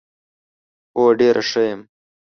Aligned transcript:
هو 0.95 1.03
ډېره 1.19 1.43
ښه 1.49 1.61
یم. 1.69 1.81